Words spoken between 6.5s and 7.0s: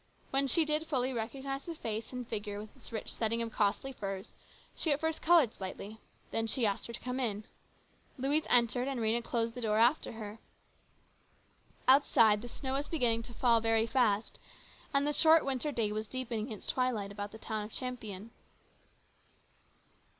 asked her to